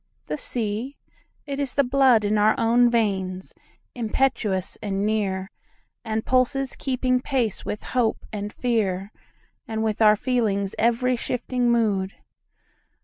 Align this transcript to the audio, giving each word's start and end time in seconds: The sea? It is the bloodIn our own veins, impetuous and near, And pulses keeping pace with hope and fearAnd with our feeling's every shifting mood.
The 0.25 0.35
sea? 0.37 0.97
It 1.45 1.59
is 1.59 1.75
the 1.75 1.83
bloodIn 1.83 2.39
our 2.39 2.55
own 2.57 2.89
veins, 2.89 3.53
impetuous 3.93 4.75
and 4.81 5.05
near, 5.05 5.51
And 6.03 6.25
pulses 6.25 6.75
keeping 6.75 7.21
pace 7.21 7.63
with 7.65 7.83
hope 7.83 8.25
and 8.33 8.51
fearAnd 8.51 9.11
with 9.83 10.01
our 10.01 10.15
feeling's 10.15 10.73
every 10.79 11.15
shifting 11.17 11.69
mood. 11.71 12.15